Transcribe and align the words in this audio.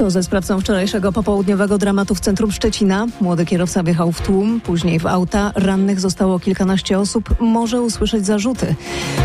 Co 0.00 0.10
ze 0.10 0.22
sprawcą 0.22 0.60
wczorajszego 0.60 1.12
popołudniowego 1.12 1.78
dramatu 1.78 2.14
w 2.14 2.20
centrum 2.20 2.52
Szczecina? 2.52 3.06
Młody 3.20 3.46
kierowca 3.46 3.82
wjechał 3.82 4.12
w 4.12 4.20
tłum, 4.20 4.60
później 4.60 4.98
w 4.98 5.06
auta. 5.06 5.52
Rannych 5.54 6.00
zostało 6.00 6.38
kilkanaście 6.38 6.98
osób. 6.98 7.40
Może 7.40 7.82
usłyszeć 7.82 8.26
zarzuty. 8.26 8.74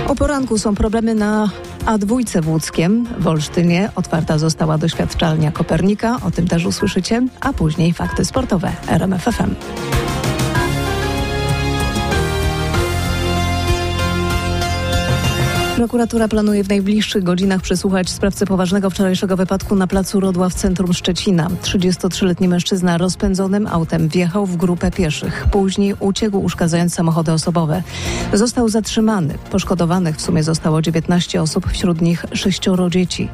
O 0.08 0.16
poranku 0.16 0.58
są 0.58 0.76
problemy 0.76 1.16
na 1.16 1.50
A2 1.86 2.42
w 2.42 2.50
Łódzkiem. 2.50 3.08
W 3.20 3.28
Olsztynie 3.28 3.90
otwarta 3.96 4.38
została 4.38 4.78
doświadczalnia 4.78 5.52
Kopernika. 5.52 6.20
O 6.28 6.32
tym 6.32 6.48
też 6.48 6.66
usłyszycie. 6.66 7.28
A 7.42 7.54
później 7.54 7.94
fakty 7.94 8.26
sportowe. 8.26 8.72
RMF 8.88 9.28
Prokuratura 15.76 16.28
planuje 16.28 16.64
w 16.64 16.70
najbliższych 16.70 17.24
godzinach 17.24 17.62
przesłuchać 17.62 18.10
sprawcę 18.10 18.46
poważnego 18.46 18.90
wczorajszego 18.90 19.38
wypadku 19.38 19.76
na 19.76 19.88
placu 19.88 20.20
Rodła 20.20 20.50
w 20.50 20.54
centrum 20.54 20.94
Szczecina. 20.94 21.48
33-letni 21.64 22.48
mężczyzna 22.48 22.98
rozpędzonym 22.98 23.68
autem 23.68 24.08
wjechał 24.08 24.46
w 24.46 24.58
grupę 24.58 24.92
pieszych. 24.92 25.46
Później 25.52 25.96
uciekł, 26.00 26.38
uszkadzając 26.38 26.94
samochody 26.94 27.32
osobowe. 27.32 27.84
Został 28.34 28.70
zatrzymany. 28.70 29.38
Poszkodowanych 29.52 30.18
w 30.18 30.22
sumie 30.22 30.44
zostało 30.44 30.82
19 30.82 31.42
osób, 31.42 31.72
wśród 31.72 32.02
nich 32.02 32.26
sześcioro 32.34 32.90
dzieci. 32.90 33.30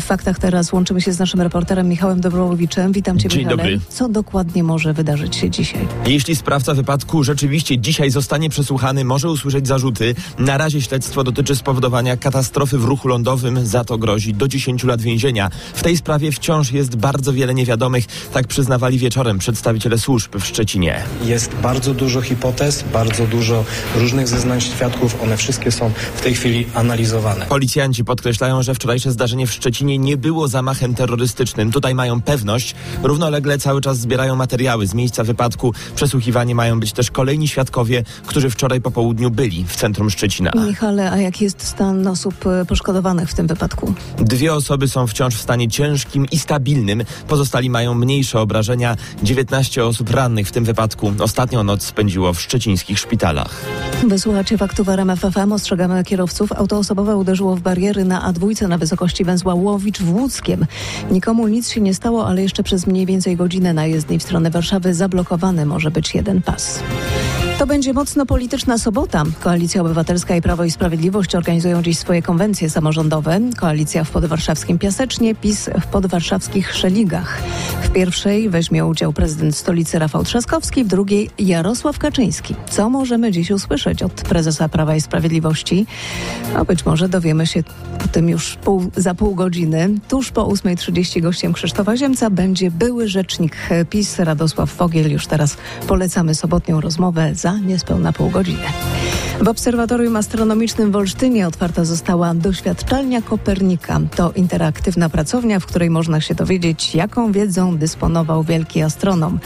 W 0.00 0.02
faktach 0.02 0.38
teraz 0.38 0.72
łączymy 0.72 1.00
się 1.00 1.12
z 1.12 1.18
naszym 1.18 1.40
reporterem 1.40 1.88
Michałem 1.88 2.20
Dobrołowiczem. 2.20 2.92
Witam 2.92 3.18
Cię, 3.18 3.28
Dzień 3.28 3.38
Michale. 3.38 3.56
dobry. 3.56 3.80
Co 3.88 4.08
dokładnie 4.08 4.62
może 4.64 4.92
wydarzyć 4.92 5.36
się 5.36 5.50
dzisiaj? 5.50 5.88
Jeśli 6.06 6.36
sprawca 6.36 6.74
wypadku 6.74 7.24
rzeczywiście 7.24 7.78
dzisiaj 7.78 8.10
zostanie 8.10 8.50
przesłuchany, 8.50 9.04
może 9.04 9.30
usłyszeć 9.30 9.68
zarzuty. 9.68 10.14
Na 10.38 10.58
razie 10.58 10.82
śledztwo 10.82 11.24
dotyczy 11.24 11.56
spowodowania 11.56 11.77
katastrofy 12.20 12.78
w 12.78 12.84
ruchu 12.84 13.08
lądowym. 13.08 13.66
Za 13.66 13.84
to 13.84 13.98
grozi 13.98 14.34
do 14.34 14.48
10 14.48 14.84
lat 14.84 15.00
więzienia. 15.00 15.50
W 15.74 15.82
tej 15.82 15.96
sprawie 15.96 16.32
wciąż 16.32 16.72
jest 16.72 16.96
bardzo 16.96 17.32
wiele 17.32 17.54
niewiadomych. 17.54 18.06
Tak 18.32 18.46
przyznawali 18.46 18.98
wieczorem 18.98 19.38
przedstawiciele 19.38 19.98
służb 19.98 20.36
w 20.36 20.46
Szczecinie. 20.46 21.02
Jest 21.24 21.54
bardzo 21.54 21.94
dużo 21.94 22.20
hipotez, 22.20 22.84
bardzo 22.92 23.26
dużo 23.26 23.64
różnych 23.96 24.28
zeznań 24.28 24.60
świadków. 24.60 25.22
One 25.22 25.36
wszystkie 25.36 25.72
są 25.72 25.90
w 26.14 26.20
tej 26.20 26.34
chwili 26.34 26.66
analizowane. 26.74 27.46
Policjanci 27.46 28.04
podkreślają, 28.04 28.62
że 28.62 28.74
wczorajsze 28.74 29.12
zdarzenie 29.12 29.46
w 29.46 29.52
Szczecinie 29.52 29.98
nie 29.98 30.16
było 30.16 30.48
zamachem 30.48 30.94
terrorystycznym. 30.94 31.72
Tutaj 31.72 31.94
mają 31.94 32.22
pewność. 32.22 32.74
Równolegle 33.02 33.58
cały 33.58 33.80
czas 33.80 33.98
zbierają 33.98 34.36
materiały 34.36 34.86
z 34.86 34.94
miejsca 34.94 35.24
wypadku. 35.24 35.74
Przesłuchiwani 35.94 36.54
mają 36.54 36.80
być 36.80 36.92
też 36.92 37.10
kolejni 37.10 37.48
świadkowie, 37.48 38.04
którzy 38.26 38.50
wczoraj 38.50 38.80
po 38.80 38.90
południu 38.90 39.30
byli 39.30 39.64
w 39.64 39.76
centrum 39.76 40.10
Szczecina. 40.10 40.50
Michale, 40.66 41.10
a 41.12 41.16
jaki 41.16 41.44
jest 41.44 41.67
stan 41.68 42.06
osób 42.06 42.46
e, 42.46 42.64
poszkodowanych 42.64 43.30
w 43.30 43.34
tym 43.34 43.46
wypadku? 43.46 43.94
Dwie 44.18 44.54
osoby 44.54 44.88
są 44.88 45.06
wciąż 45.06 45.34
w 45.36 45.40
stanie 45.40 45.68
ciężkim 45.68 46.26
i 46.30 46.38
stabilnym. 46.38 47.02
Pozostali 47.28 47.70
mają 47.70 47.94
mniejsze 47.94 48.40
obrażenia. 48.40 48.96
19 49.22 49.84
osób 49.84 50.10
rannych 50.10 50.48
w 50.48 50.52
tym 50.52 50.64
wypadku 50.64 51.12
ostatnią 51.18 51.64
noc 51.64 51.82
spędziło 51.82 52.32
w 52.32 52.40
szczecińskich 52.40 52.98
szpitalach. 52.98 53.64
Wysłuchacie 54.08 54.58
faktów 54.58 54.88
RMF 54.88 55.20
FM. 55.20 55.52
Ostrzegamy 55.52 56.04
kierowców. 56.04 56.52
Auto 56.52 56.78
osobowe 56.78 57.16
uderzyło 57.16 57.56
w 57.56 57.60
bariery 57.60 58.04
na 58.04 58.32
A2 58.32 58.68
na 58.68 58.78
wysokości 58.78 59.24
węzła 59.24 59.54
Łowicz 59.54 59.98
w 60.00 60.14
Łódzkiem. 60.14 60.66
Nikomu 61.10 61.48
nic 61.48 61.70
się 61.70 61.80
nie 61.80 61.94
stało, 61.94 62.26
ale 62.26 62.42
jeszcze 62.42 62.62
przez 62.62 62.86
mniej 62.86 63.06
więcej 63.06 63.36
godzinę 63.36 63.72
na 63.72 63.86
jezdni 63.86 64.18
w 64.18 64.22
stronę 64.22 64.50
Warszawy 64.50 64.94
zablokowany 64.94 65.66
może 65.66 65.90
być 65.90 66.14
jeden 66.14 66.42
pas. 66.42 66.82
To 67.58 67.66
będzie 67.66 67.92
mocno 67.92 68.26
polityczna 68.26 68.78
sobota. 68.78 69.24
Koalicja 69.40 69.80
Obywatelska 69.80 70.36
i 70.36 70.42
Prawo 70.42 70.64
i 70.64 70.70
Sprawiedliwość 70.70 71.34
organizują 71.34 71.82
dziś 71.82 71.98
swoje 71.98 72.22
konwencje 72.22 72.70
samorządowe. 72.70 73.40
Koalicja 73.56 74.04
w 74.04 74.10
podwarszawskim 74.10 74.78
Piasecznie, 74.78 75.34
PiS 75.34 75.70
w 75.80 75.86
podwarszawskich 75.86 76.74
Szeligach. 76.74 77.42
W 77.82 77.90
pierwszej 77.90 78.50
weźmie 78.50 78.86
udział 78.86 79.12
prezydent 79.12 79.56
stolicy 79.56 79.98
Rafał 79.98 80.24
Trzaskowski, 80.24 80.84
w 80.84 80.86
drugiej 80.86 81.30
Jarosław 81.38 81.98
Kaczyński. 81.98 82.54
Co 82.70 82.90
możemy 82.90 83.32
dziś 83.32 83.50
usłyszeć 83.50 84.02
od 84.02 84.12
prezesa 84.12 84.68
Prawa 84.68 84.96
i 84.96 85.00
Sprawiedliwości? 85.00 85.86
No 86.54 86.64
być 86.64 86.86
może 86.86 87.08
dowiemy 87.08 87.46
się 87.46 87.62
o 88.04 88.08
tym 88.08 88.28
już 88.28 88.56
pół, 88.56 88.90
za 88.96 89.14
pół 89.14 89.34
godziny. 89.34 89.90
Tuż 90.08 90.30
po 90.30 90.46
8.30 90.46 91.20
gościem 91.20 91.52
Krzysztofa 91.52 91.96
Ziemca 91.96 92.30
będzie 92.30 92.70
były 92.70 93.08
rzecznik 93.08 93.56
PiS 93.90 94.18
Radosław 94.18 94.70
Fogiel. 94.70 95.12
Już 95.12 95.26
teraz 95.26 95.56
polecamy 95.86 96.34
sobotnią 96.34 96.80
rozmowę 96.80 97.34
za 97.34 97.47
niespełna 97.52 98.12
pół 98.12 98.30
godziny. 98.30 98.97
W 99.40 99.48
Obserwatorium 99.48 100.16
Astronomicznym 100.16 100.92
w 100.92 100.96
Olsztynie 100.96 101.46
otwarta 101.46 101.84
została 101.84 102.34
doświadczalnia 102.34 103.22
Kopernika. 103.22 104.00
To 104.16 104.32
interaktywna 104.32 105.08
pracownia, 105.08 105.60
w 105.60 105.66
której 105.66 105.90
można 105.90 106.20
się 106.20 106.34
dowiedzieć, 106.34 106.94
jaką 106.94 107.32
wiedzą 107.32 107.76
dysponował 107.76 108.42
wielki 108.42 108.82
astronom. 108.82 109.38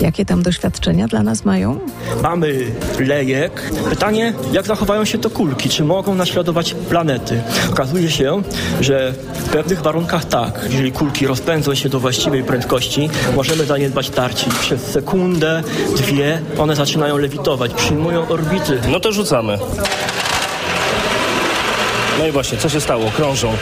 Jakie 0.00 0.24
tam 0.24 0.42
doświadczenia 0.42 1.08
dla 1.08 1.22
nas 1.22 1.44
mają? 1.44 1.78
Mamy 2.22 2.64
lejek. 2.98 3.72
Pytanie, 3.90 4.32
jak 4.52 4.66
zachowają 4.66 5.04
się 5.04 5.18
to 5.18 5.30
kulki? 5.30 5.68
Czy 5.68 5.84
mogą 5.84 6.14
naśladować 6.14 6.74
planety? 6.74 7.40
Okazuje 7.70 8.10
się, 8.10 8.42
że 8.80 9.14
w 9.34 9.48
pewnych 9.48 9.82
warunkach 9.82 10.24
tak. 10.24 10.60
Jeżeli 10.70 10.92
kulki 10.92 11.26
rozpędzą 11.26 11.74
się 11.74 11.88
do 11.88 12.00
właściwej 12.00 12.44
prędkości, 12.44 13.10
możemy 13.36 13.64
zaniedbać 13.64 14.10
tarci. 14.10 14.50
Przez 14.60 14.80
sekundę, 14.80 15.62
dwie 15.96 16.40
one 16.58 16.76
zaczynają 16.76 17.16
lewitować, 17.16 17.74
przyjmują 17.74 18.28
orbity. 18.28 18.80
No 18.92 19.00
to 19.00 19.12
rzucamy. 19.12 19.58
No 22.18 22.26
i 22.26 22.30
właśnie, 22.30 22.58
co 22.58 22.68
się 22.68 22.80
stało? 22.80 23.10
Krążą. 23.10 23.56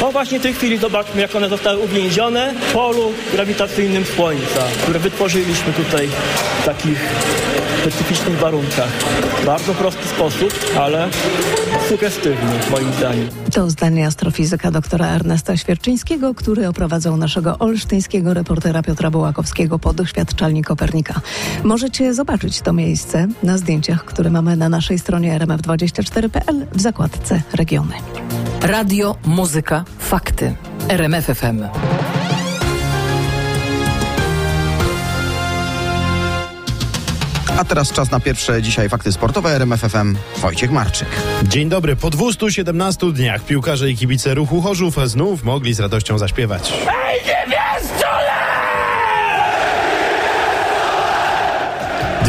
No 0.00 0.12
właśnie 0.12 0.38
w 0.40 0.42
tej 0.42 0.54
chwili 0.54 0.78
zobaczmy, 0.78 1.20
jak 1.20 1.36
one 1.36 1.48
zostały 1.48 1.78
uwięzione 1.78 2.54
w 2.68 2.72
polu 2.72 3.12
grawitacyjnym 3.32 4.04
Słońca, 4.04 4.62
które 4.82 4.98
wytworzyliśmy 4.98 5.72
tutaj 5.72 6.08
w 6.62 6.64
takich 6.64 7.00
specyficznych 7.82 8.38
warunkach. 8.38 8.88
Bardzo 9.46 9.74
prosty 9.74 10.08
sposób, 10.08 10.54
ale 10.80 11.08
sugestywny 11.88 12.50
moim 12.70 12.92
zdaniem. 12.92 13.28
To 13.52 13.70
zdanie 13.70 14.06
astrofizyka 14.06 14.70
doktora 14.70 15.06
Ernesta 15.06 15.56
Świerczyńskiego, 15.56 16.34
który 16.34 16.68
oprowadzał 16.68 17.16
naszego 17.16 17.58
olsztyńskiego 17.58 18.34
reportera 18.34 18.82
Piotra 18.82 19.10
Bołakowskiego 19.10 19.78
po 19.78 19.92
doświadczalni 19.92 20.62
Kopernika. 20.62 21.20
Możecie 21.64 22.14
zobaczyć 22.14 22.60
to 22.60 22.72
miejsce 22.72 23.28
na 23.42 23.58
zdjęciach, 23.58 24.04
które 24.04 24.30
mamy 24.30 24.56
na 24.56 24.68
naszej 24.68 24.98
stronie 24.98 25.38
rmf24.pl 25.38 26.66
w 26.72 26.80
zakładce 26.80 27.42
regiony. 27.54 27.94
Radio, 28.62 29.16
muzyka, 29.24 29.84
fakty. 29.98 30.54
RMF 30.88 31.30
A 37.62 37.64
teraz 37.64 37.92
czas 37.92 38.10
na 38.10 38.20
pierwsze 38.20 38.62
dzisiaj 38.62 38.88
fakty 38.88 39.12
sportowe 39.12 39.50
RMF 39.50 39.80
FM. 39.80 40.16
Wojciech 40.36 40.70
Marczyk. 40.70 41.08
Dzień 41.42 41.68
dobry. 41.68 41.96
Po 41.96 42.10
217 42.10 43.12
dniach 43.12 43.44
piłkarze 43.44 43.90
i 43.90 43.96
kibice 43.96 44.34
ruchu 44.34 44.62
Chorzów 44.62 44.96
znów 45.04 45.44
mogli 45.44 45.74
z 45.74 45.80
radością 45.80 46.18
zaśpiewać. 46.18 46.72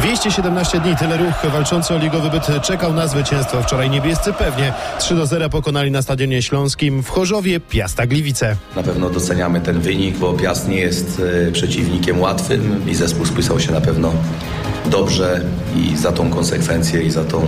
217 0.04 0.80
dni, 0.80 0.96
tyle 0.96 1.18
ruch 1.18 1.52
walczący 1.54 1.94
o 1.94 1.98
ligowy 1.98 2.30
byt 2.30 2.48
czekał 2.62 2.94
na 2.94 3.08
zwycięstwo. 3.08 3.62
Wczoraj 3.62 3.90
niebiescy 3.90 4.34
pewnie 4.34 4.74
3 5.00 5.16
do 5.16 5.26
0 5.26 5.50
pokonali 5.50 5.92
na 5.92 6.02
Stadionie 6.02 6.42
Śląskim 6.42 7.04
w 7.04 7.10
Chorzowie 7.10 7.60
Piasta 7.60 8.08
Gliwice. 8.08 8.56
Na 8.76 8.84
pewno 8.84 9.10
doceniamy 9.10 9.62
ten 9.62 9.82
wynik, 9.82 10.18
bo 10.18 10.34
Piast 10.34 10.68
nie 10.68 10.78
jest 10.78 11.22
e, 11.48 11.52
przeciwnikiem 11.52 12.22
łatwym 12.22 12.82
i 12.88 12.96
zespół 12.96 13.26
spisał 13.26 13.60
się 13.60 13.72
na 13.72 13.82
pewno 13.82 14.14
dobrze 14.86 15.42
i 15.76 15.98
za 15.98 16.12
tą 16.12 16.30
konsekwencję 16.30 17.02
i 17.02 17.12
za 17.12 17.24
tą 17.24 17.48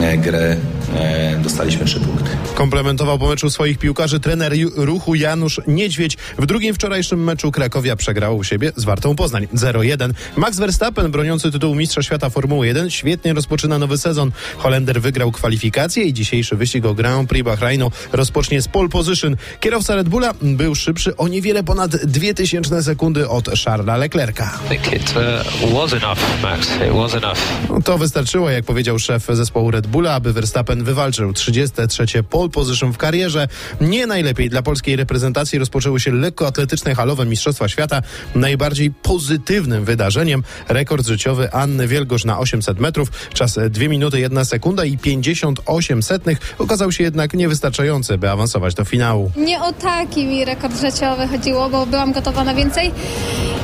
e, 0.00 0.18
grę 0.18 0.56
e, 0.96 1.36
dostaliśmy 1.38 1.84
trzy 1.84 2.00
punkty. 2.00 2.30
Komplementował 2.60 3.18
po 3.18 3.28
meczu 3.28 3.50
swoich 3.50 3.78
piłkarzy 3.78 4.20
trener 4.20 4.52
ruchu 4.76 5.14
Janusz 5.14 5.60
Niedźwiedź. 5.66 6.16
W 6.38 6.46
drugim 6.46 6.74
wczorajszym 6.74 7.24
meczu 7.24 7.52
Krakowia 7.52 7.96
przegrał 7.96 8.36
u 8.36 8.44
siebie 8.44 8.72
z 8.76 8.84
Wartą 8.84 9.16
Poznań 9.16 9.48
0-1. 9.54 10.10
Max 10.36 10.58
Verstappen, 10.58 11.10
broniący 11.10 11.50
tytułu 11.50 11.74
mistrza 11.74 12.02
świata 12.02 12.30
Formuły 12.30 12.66
1, 12.66 12.90
świetnie 12.90 13.32
rozpoczyna 13.32 13.78
nowy 13.78 13.98
sezon. 13.98 14.32
Holender 14.56 15.00
wygrał 15.00 15.32
kwalifikacje 15.32 16.04
i 16.04 16.12
dzisiejszy 16.12 16.56
wyścig 16.56 16.84
o 16.84 16.94
Grand 16.94 17.28
Prix 17.28 17.44
Bahrainu 17.44 17.90
rozpocznie 18.12 18.62
z 18.62 18.68
pole 18.68 18.88
position. 18.88 19.36
Kierowca 19.60 19.94
Red 19.94 20.08
Bulla 20.08 20.34
był 20.42 20.74
szybszy 20.74 21.16
o 21.16 21.28
niewiele 21.28 21.62
ponad 21.62 21.96
2000 21.96 22.82
sekundy 22.82 23.28
od 23.28 23.48
Charlesa 23.64 23.96
Leclerca. 23.96 24.58
uh. 25.16 25.22
No, 27.70 27.82
To 27.82 27.98
wystarczyło, 27.98 28.50
jak 28.50 28.64
powiedział 28.64 28.98
szef 28.98 29.26
zespołu 29.32 29.70
Red 29.70 29.86
Bulla, 29.86 30.14
aby 30.14 30.32
Verstappen 30.32 30.84
wywalczył 30.84 31.32
33. 31.32 32.22
pole 32.22 32.49
pole 32.50 32.60
position 32.60 32.92
w 32.92 32.98
karierze. 32.98 33.48
Nie 33.80 34.06
najlepiej 34.06 34.50
dla 34.50 34.62
polskiej 34.62 34.96
reprezentacji 34.96 35.58
rozpoczęły 35.58 36.00
się 36.00 36.12
lekkoatletyczne 36.12 36.94
halowe 36.94 37.26
Mistrzostwa 37.26 37.68
Świata. 37.68 38.02
Najbardziej 38.34 38.90
pozytywnym 38.90 39.84
wydarzeniem 39.84 40.42
rekord 40.68 41.06
życiowy 41.06 41.52
Anny 41.52 41.88
Wielgosz 41.88 42.24
na 42.24 42.38
800 42.38 42.80
metrów. 42.80 43.08
Czas 43.34 43.58
2 43.70 43.88
minuty 43.88 44.20
1 44.20 44.44
sekunda 44.44 44.84
i 44.84 44.98
58 44.98 46.02
setnych 46.02 46.38
okazał 46.58 46.92
się 46.92 47.04
jednak 47.04 47.34
niewystarczający, 47.34 48.18
by 48.18 48.30
awansować 48.30 48.74
do 48.74 48.84
finału. 48.84 49.30
Nie 49.36 49.62
o 49.62 49.72
taki 49.72 50.26
mi 50.26 50.44
rekord 50.44 50.80
życiowy 50.80 51.28
chodziło, 51.28 51.70
bo 51.70 51.86
byłam 51.86 52.12
gotowa 52.12 52.44
na 52.44 52.54
więcej. 52.54 52.92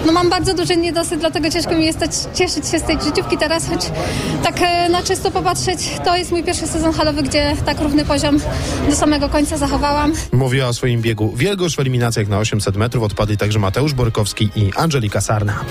No 0.06 0.12
mam 0.12 0.30
bardzo 0.30 0.54
duży 0.54 0.76
niedosyt, 0.76 1.20
dlatego 1.20 1.50
ciężko 1.50 1.74
mi 1.74 1.84
jest 1.84 2.28
cieszyć 2.34 2.68
się 2.68 2.78
z 2.78 2.82
tej 2.82 3.02
życiówki 3.02 3.38
teraz, 3.38 3.68
choć 3.68 3.80
tak 4.42 4.56
e, 4.62 4.88
na 4.88 5.02
czysto 5.02 5.30
popatrzeć, 5.30 5.78
to 6.04 6.16
jest 6.16 6.30
mój 6.30 6.44
pierwszy 6.44 6.66
sezon 6.66 6.92
halowy, 6.92 7.22
gdzie 7.22 7.56
tak 7.64 7.80
równy 7.80 8.04
poziom 8.04 8.38
do 8.90 8.96
samego 8.96 9.28
końca 9.28 9.56
zachowałam. 9.56 10.12
Mówiła 10.32 10.66
o 10.68 10.72
swoim 10.72 11.02
biegu 11.02 11.32
Wielgosz 11.36 11.76
w 11.76 11.80
eliminacjach 11.80 12.28
na 12.28 12.38
800 12.38 12.76
metrów. 12.76 13.04
Odpadli 13.04 13.36
także 13.36 13.58
Mateusz 13.58 13.94
Borkowski 13.94 14.50
i 14.56 14.72
Angelika 14.76 15.20
Sarna. 15.20 15.64